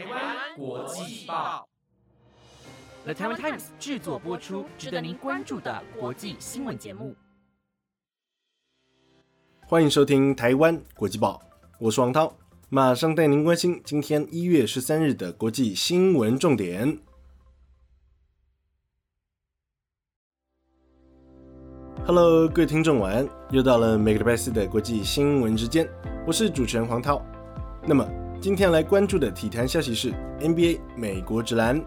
[0.00, 1.68] 台湾国际报
[3.04, 7.14] ，The Taiwan Times 制作播出，值得您关注的国际新闻节目。
[9.66, 11.42] 欢迎收听台湾国际报，
[11.78, 12.34] 我是王涛，
[12.70, 16.98] 马上带您关心今天一月十三日的国际新闻重点。
[22.06, 25.86] Hello，各位听众晚安，又到了每个礼拜四的国际新闻时间，
[26.26, 27.22] 我是主持人黄涛。
[27.86, 28.02] 那么
[28.40, 31.78] 今天来关注的体坛消息是 NBA 美国职篮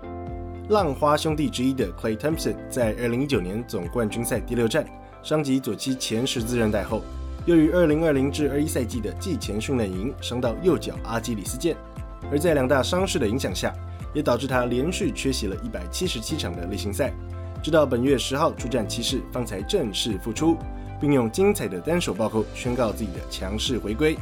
[0.70, 4.86] 浪花兄弟之一的 Clay Thompson 在2019年总冠军赛第六战
[5.24, 7.02] 伤及左膝前十字韧带后，
[7.48, 11.76] 又于2020至21赛季的季前训练营伤到右脚阿基里斯腱，
[12.32, 13.74] 而在两大伤势的影响下，
[14.14, 17.12] 也导致他连续缺席了一百七十七场的例行赛。
[17.64, 20.56] 直到本月十号出战骑士，方才正式复出，
[21.02, 24.16] 并用精彩的单手暴扣宣告自己的强势回归。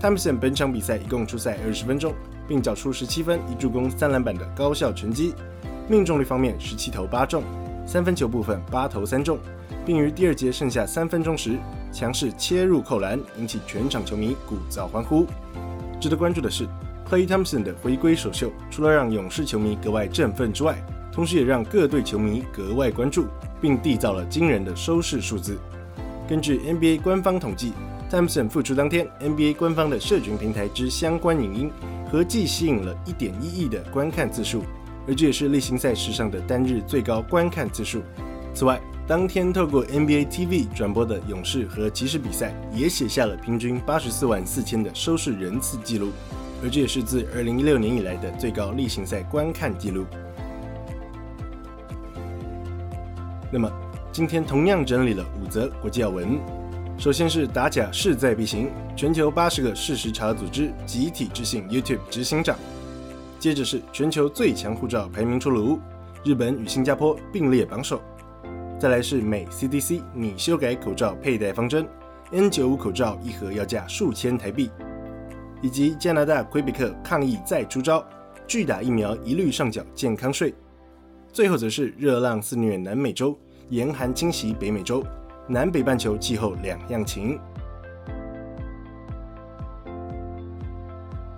[0.00, 2.14] 汤普森本场比赛一共出赛二十分钟，
[2.46, 5.34] 并缴出十七分、一助攻、三篮板的高效成绩。
[5.88, 7.42] 命中率方面，十七投八中，
[7.84, 9.40] 三分球部分八投三中，
[9.84, 11.58] 并于第二节剩下三分钟时
[11.92, 15.26] 强势切入扣篮，引起全场球迷鼓噪欢呼。
[16.00, 16.68] 值得关注的是
[17.10, 20.80] ，Clay Thompson 的回归首秀，除了让勇士球迷格外振奋之外，
[21.12, 23.26] 同时也让各队球迷格外关注，
[23.60, 25.58] 并缔造了惊人的收视数字。
[26.28, 27.72] 根据 NBA 官方统计
[28.10, 31.70] ，Thompson 复出当天，NBA 官方的社群平台之相关影音
[32.10, 34.62] 合计吸引了一点一亿的观看次数，
[35.06, 38.02] 而这也是例行赛史上的单日最高观看次数。
[38.54, 46.10] 此外，当天透过 NBA TV 转播的勇士和骑士比赛也写下了平均八十四万四千的收视人次记录，
[46.62, 50.04] 而这也是自二零一六年以来的最高例行赛观看记录。
[53.50, 53.70] 那么，
[54.12, 56.57] 今天同样整理了五则国际要闻。
[56.98, 62.58] 首先是打假势在必行，全球八十个事实查组织集体致信 YouTube 执行长。
[63.38, 65.78] 接着是全球最强护照排名出炉，
[66.24, 68.02] 日本与新加坡并列榜首。
[68.80, 71.86] 再来是美 CDC 拟修改口罩佩戴方针
[72.32, 74.68] ，N95 口罩一盒要价数千台币。
[75.62, 78.04] 以及加拿大魁北克抗议再出招，
[78.44, 80.52] 拒打疫苗一律上缴健康税。
[81.32, 85.04] 最后则是热浪肆虐南美洲，严寒侵袭北美洲，
[85.48, 87.40] 南北半球气候两样情。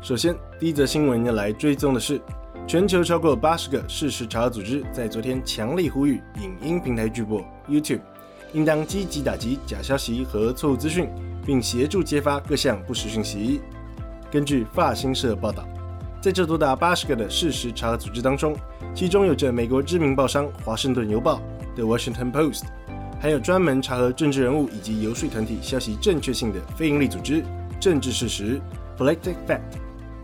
[0.00, 2.20] 首先，第一则新闻要来追踪的是，
[2.66, 8.00] 全球超过八十个事实查核组织在昨天强力呼吁影音平台巨擘 YouTube
[8.52, 11.08] 应当积极打击假消息和错误资讯，
[11.46, 13.60] 并协助揭发各项不实讯息。
[14.28, 15.64] 根据法新社报道。
[16.22, 18.54] 在这多达八十个的事实查核组织当中，
[18.94, 21.40] 其中有着美国知名报商《华盛顿邮报》
[21.74, 22.64] 的 Washington Post，
[23.20, 27.44] 还有专门查核政治人物以及游说团体消息正确性的非营利组织
[27.78, 28.58] 政治事实
[28.98, 29.60] （Political Fact），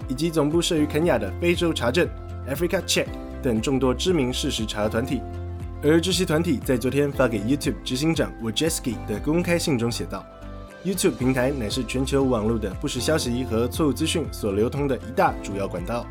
[0.08, 2.08] 以及总部设于肯亚的非洲查证
[2.48, 3.06] （Africa Check）
[3.42, 5.20] 等众多知名事实查核团体。
[5.82, 10.24] 而这些团体在昨天发给 YouTube 执行长 Wojcicki 的公开信中写道。
[10.84, 16.06] YouTube 平台乃是全球网络的不实消息和错误资讯所流通的一大主要管道，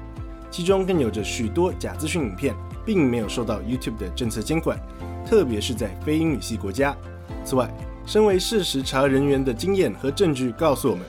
[0.51, 2.53] 其中更有着许多假资讯影片，
[2.85, 4.79] 并没有受到 YouTube 的政策监管，
[5.25, 6.95] 特别是在非英语系国家。
[7.43, 7.69] 此外，
[8.05, 11.03] 身为事实查人员的经验和证据告诉我们，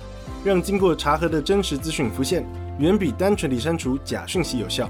[0.44, 2.44] 让经过查核的真实资讯浮现，
[2.78, 4.88] 远比单纯地删除假讯息有效。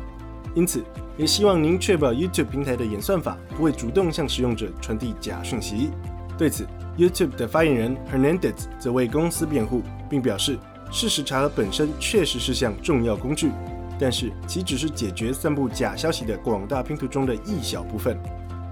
[0.55, 0.83] 因此，
[1.19, 5.91] 也希望您确保 YouTube 平台的演算法不会主动向使用者传递假讯息。
[6.39, 10.59] 对此，YouTube 的发言人 Hernandez 则为公司辩护，并表示，
[10.91, 13.51] 事实查核本身确实是项重要工具，
[13.99, 18.19] 但是其只是解决散布假消息的广大拼图中的一小部分，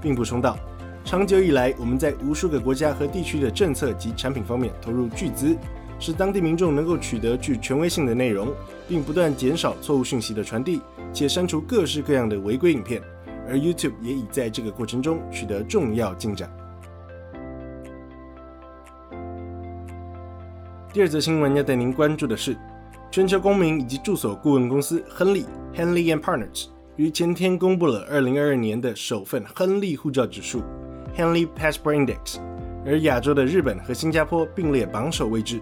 [0.00, 0.56] 并补充道：
[1.04, 5.56] 长久以来，我们在无数个国家和地区的政策及产品方面投入巨资，
[5.98, 8.52] 使当地民众能够取得具权威性的内容，
[8.88, 10.80] 并不断减少错误讯息的传递，
[11.12, 13.02] 且删除各式各样的违规影片，
[13.48, 16.50] 而 YouTube 也已在这个过程中取得重要进展。
[20.92, 22.56] 第二则新闻要带您关注的是，
[23.14, 26.66] 全球公民以及住所顾问公司亨利 （Henley and Partners）
[26.96, 30.64] 于前天公布了2022年的首份亨利护照指数
[31.16, 32.40] （Henley Passport Index），
[32.84, 35.60] 而亚洲的日本和新加坡并列榜首位置。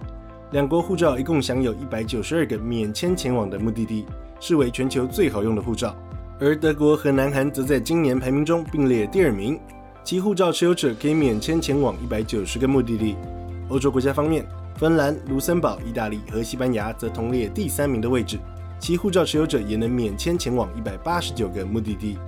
[0.52, 4.06] 两国护照一共享有一百九十二个免签前往的目的地，
[4.40, 5.94] 视为全球最好用的护照。
[6.40, 9.60] 而德国和南韩则在今年排名中并列第二名，
[10.02, 13.14] 其护照持有者可以免签前往一百九十个目的地。
[13.68, 14.42] 欧洲国家方面。
[14.76, 18.38] 芬兰、卢森堡、意大利和西班牙则同列第三名的位置，
[18.78, 22.18] 其护照持有者也能免签前往一百八十九个目的地。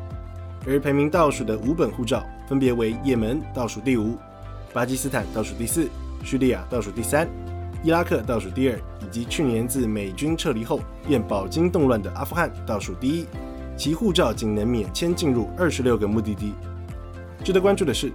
[0.66, 4.16] 而排名倒数的五本护照分别为：也门倒数第五，
[4.72, 5.88] 巴基斯坦倒数第四，
[6.22, 7.28] 叙利亚倒数第三，
[7.82, 13.26] 伊拉克倒数第二，以及去年自美军撤离后便饱经动乱的阿富汗倒数第一，
[13.76, 16.54] 其护照仅能免签进入二十六个目的地。
[17.42, 18.10] 值得关注的是，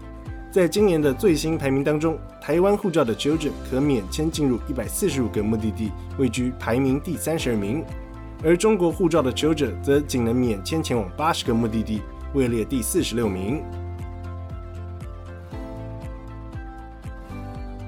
[0.52, 7.84] 在今年的最新排名当中，台湾护照的求者可免签进入一百四十五个目的地，位居排名第三十二名；
[8.44, 12.02] 而中国护照的求者则仅能免签前往八十个目的地，
[12.34, 13.62] 位列第四十六名。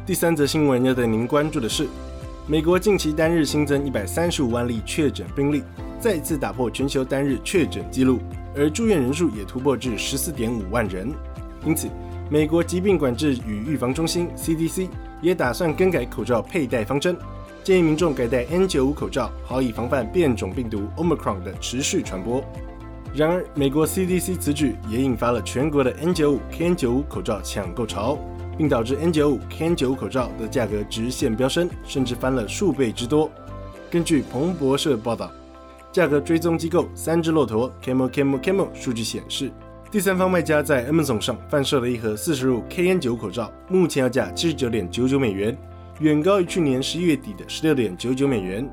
[0.05, 1.87] 第三则新闻要带您关注的是，
[2.45, 5.63] 美国近期单日新增一百三十五万例确诊病例，
[5.99, 8.19] 再次打破全球单日确诊纪录，
[8.55, 11.11] 而住院人数也突破至十四点五万人。
[11.65, 11.87] 因此，
[12.31, 14.87] 美国疾病管制与预防中心 （CDC）
[15.21, 17.17] 也打算更改口罩佩戴方针，
[17.61, 22.41] 建议民众改戴 N95 口罩，好以防范变种病毒 Omicron 的持续传播。
[23.13, 28.17] 然而，美国 CDC 此举也引发了全国的 N95、KN95 口罩抢购潮，
[28.57, 33.29] 并导致 N95、KN95 口罩的价格直线飙升，甚至翻了数倍之多。
[33.89, 35.29] 根据彭博社报道，
[35.91, 39.51] 价格追踪机构三只骆驼 Camel Camel Camel 数据显示。
[39.91, 45.55] 第三方卖家在 Amazon 上贩售的一盒四十入 KN9 口罩，目前要价七十九点九九美元，
[45.99, 48.65] 远高于去年十一月底的十六点九九美元。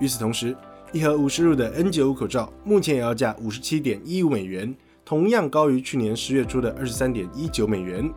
[0.00, 0.54] 与此同时，
[0.92, 8.12] 一盒五十入的 N95 口罩目前也要价五十七点一五美元，同样高于去年十月初的二十三点一九美元。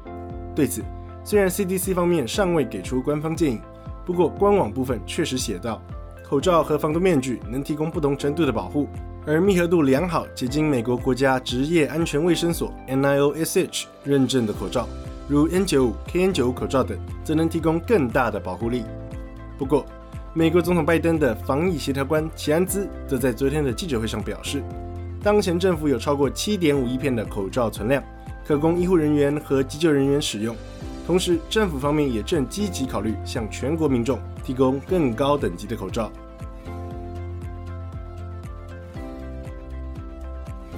[0.54, 0.84] 对此，
[1.24, 3.62] 虽然 CDC 方面尚未给出官方建议，
[4.06, 5.82] 不过官网部分确实写道，
[6.26, 8.90] 口罩和防毒面具能提供不同程度的保护。
[9.32, 14.90] 而密合度良好且经美国国家职业安全卫生所 （NIOSH） 认证的口罩，
[15.28, 18.84] 如 N95、KN95 口罩等，则能提供更大的保护力。
[19.56, 19.86] 不过，
[20.34, 24.64] 美国总统拜登的防疫协调官齐安兹则在昨天的记者会上表示，
[25.22, 28.04] 当前政府有超过7.5亿片的口罩存量，
[28.48, 30.56] 可供医护人员和急救人员使用。
[31.06, 36.12] 同时，政府方面也正积极考虑向全国民众提供更高等级的口罩。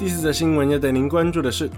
[0.02, 1.70] 第四则新闻要带您关注的是，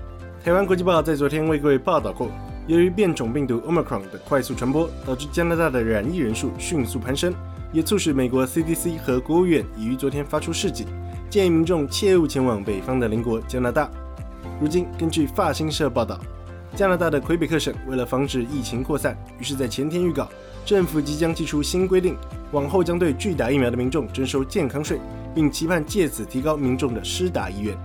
[0.46, 2.32] 台湾国际报在昨天为各位报道过，
[2.68, 7.34] 由于变种病毒 Omicron 的快速传播，导致加拿大的染疫人数迅速攀升，
[7.74, 10.88] 也促使美国 CDC 和国务院已于昨天发出示警，
[11.30, 13.92] 建议民众切勿前往北方的邻国加拿大。
[14.58, 16.18] 如今，根据法新社报道，
[16.78, 20.30] 加拿大的魁北克省为了防止疫情扩散，于是在前天预告，
[20.66, 22.16] 政府即将寄出新规定，
[22.54, 24.98] 往后将对拒打疫苗的民众征收健康税，
[25.36, 27.78] 并期盼借此提高民众的施打意愿。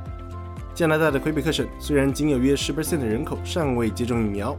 [0.78, 4.56] 加拿大的魁北克省虽然仅有约十 percent 的人口尚未接种疫苗，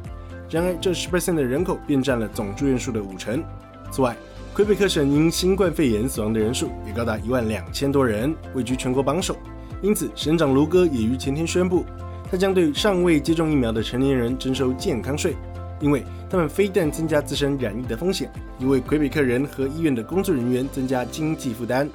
[0.49, 3.41] 然而这十 percent 的人口便占了总住院数的五成。
[3.89, 4.13] 此外，
[4.53, 9.33] 魁北克省因新冠肺炎死亡的人数也高达一万两千多人，位居全国榜首。
[9.81, 11.85] 因此，省长卢哥也于前天宣布，
[12.29, 15.37] 他将对尚未接种疫苗的成年人征收健康税，
[15.79, 21.89] 因为他们非但增加自身染疫的风险，也为魁北克人和医院的工作人员增加经济负担。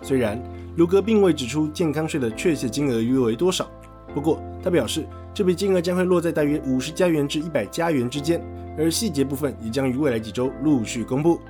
[0.00, 0.42] 虽然
[0.76, 3.70] 卢格并未指出健康税的确切金额约为多少，
[4.14, 8.42] 不过他表示这笔金额将会落在大约五十加元至一百加元之间，
[8.78, 11.40] 而细节部分也将于未来几周陆续公布。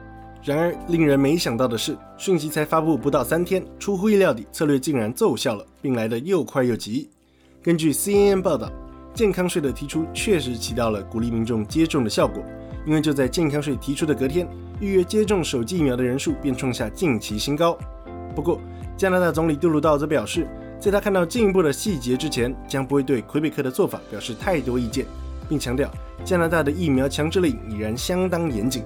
[0.44, 7.08] 然而，令人没想到的是，讯息才发布不到三天，出乎意料地，策略竟然奏效了，并来得又快又急。
[7.62, 8.68] 根据 CNN 报道，
[9.14, 12.42] 健康税的提出确实起到了鼓励民众接种的效果，
[12.84, 14.48] 因为就在健康税提出的隔天，
[14.80, 17.78] 预约接种首剂疫苗的人数便创下近期新高。
[18.34, 18.58] 不过，
[18.96, 20.46] 加拿大总理杜鲁道则表示，
[20.78, 25.06] 在他看到进一步的细节之前，将不会对魁北克的做法表示太多意见，
[25.48, 25.90] 并强调
[26.24, 28.84] 加拿大的疫苗强制令已然相当严谨。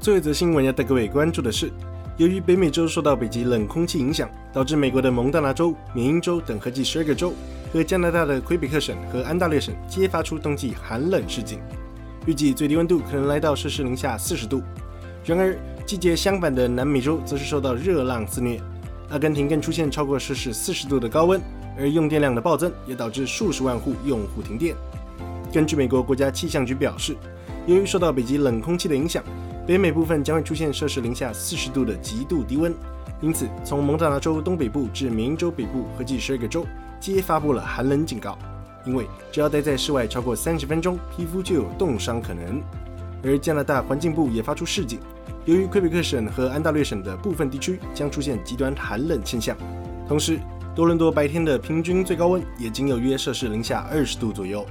[0.00, 1.70] 最后一则新闻要带各位关注的是，
[2.18, 7.32] 由于北美洲受到北极冷空气影响，导致美国的蒙大拿州、缅因州等合计十二个州
[7.72, 11.58] 和加拿大的魁北克省和安大略省皆发出冬季寒冷示警。
[12.26, 14.62] 预计最低温度可能来到摄氏零下四十度。
[15.28, 15.54] 然而，
[15.84, 18.58] 季节相反的南美洲则是受到热浪肆虐，
[19.10, 21.38] 阿根廷更出现超过摄氏四十度的高温，
[21.76, 24.74] 而用电量的暴增也导致数十万户用户停电。
[25.52, 27.14] 根据美国国家气象局表示，
[27.66, 29.22] 由于受到北极冷空气的影响，
[29.66, 32.74] 北美部分将会出现摄氏零下四十度的极度低温，
[33.20, 36.66] 因此从蒙大拿州东北部至明州北部合计十二个州
[36.98, 38.38] 皆发布了寒冷警告。
[38.86, 42.62] 因为只要待在室外超过三十分钟，皮肤就有冻伤可能。
[43.22, 45.00] 而加拿大环境部也发出示警，
[45.48, 49.56] 由于魁北克省和安大略省的部分地区将出现极端寒冷现象，
[50.06, 50.38] 同时
[50.76, 54.66] 多伦多白天的平均最高温也仅有约摄氏零下二十度左右。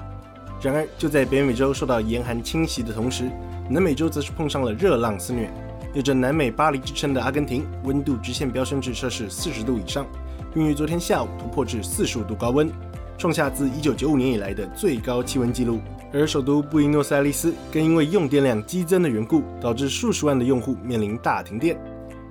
[0.62, 3.28] 然而，就在北美洲受到严寒侵袭的同时，
[3.68, 5.52] 南美洲则是碰上了热浪肆虐。
[5.96, 10.06] 有着“南美巴黎”之称的阿根廷，温度直线飙升至摄氏四十度以上，
[10.54, 12.70] 并于昨天下午突破至四十五度高温。
[13.18, 15.80] 创下自1995年以来的最高气温纪录。
[16.14, 21.78] 而首都布宜诺斯艾利斯更因为用电量激增的缘故，导致数十万的用户面临大停电。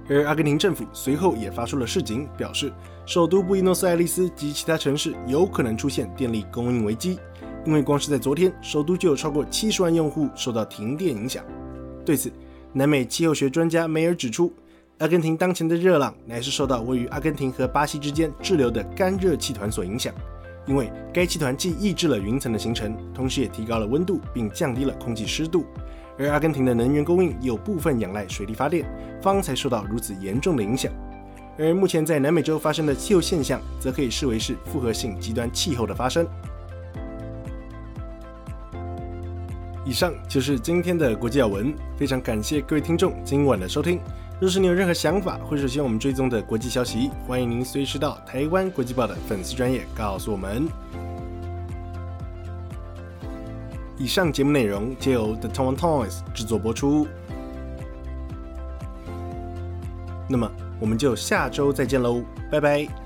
[0.09, 2.73] 而阿根廷政府随后也发出了示警，表示
[3.05, 7.19] 首都布宜诺斯艾利斯及其他城市有可能出现电力供应危机，
[7.65, 11.45] 因为光是在昨天，首都就有超过七十万用户受到停电影响。
[12.05, 12.33] 对此，
[12.73, 14.53] 南美气候学专家梅尔指出，
[14.99, 20.15] 阿根廷当前的热浪乃是受到位于阿根廷和巴西之间滞留的干热气团所影响。
[20.67, 25.65] 因为该气团既抑制了云层的形成，同时也提高了温度，并降低了空气湿度。
[26.19, 28.85] 而阿根廷的能源供应有部分仰赖水力发电，
[29.23, 30.93] 方才受到如此严重的影响。
[31.59, 36.27] 而目前在南美洲发生的气候现象，则可以视为是复合性极端气候的发生。
[39.85, 44.01] 以上就是今天的国际要闻，非常感谢各位听众今晚的收听。
[44.39, 50.69] 若是你有任何想法，或是希望我们追踪的国际消息，欢迎您随时到台湾国际报的粉丝专业告诉我们。
[53.97, 57.09] 以上节目内容皆由 The Taiwan Toys 制作播出。
[60.29, 63.06] 那么，我们就下周再见喽，拜拜。